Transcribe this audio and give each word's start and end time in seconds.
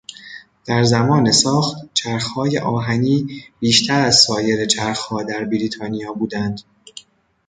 در 0.65 0.83
زمان 0.83 1.31
ساخت، 1.31 1.77
چرخهای 1.93 2.57
آهنی 2.59 3.27
بیشتر 3.59 4.01
از 4.01 4.15
سایر 4.27 4.65
چرخها 4.65 5.23
در 5.23 5.43
بریتانیا 5.45 6.13
بودند. 6.13 6.59